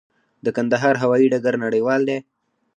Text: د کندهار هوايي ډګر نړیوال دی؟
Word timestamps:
د 0.45 0.47
کندهار 0.57 0.95
هوايي 1.03 1.27
ډګر 1.33 1.55
نړیوال 1.65 2.01
دی؟ 2.09 2.17